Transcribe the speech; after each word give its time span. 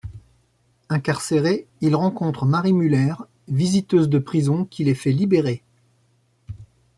Incarcérés, 0.89 1.67
ils 1.81 1.93
rencontrent 1.95 2.47
Marie 2.47 2.73
Müller, 2.73 3.13
visiteuse 3.47 4.09
de 4.09 4.17
prison, 4.17 4.65
qui 4.65 4.83
les 4.83 4.95
fait 4.95 5.11
libérer. 5.11 5.61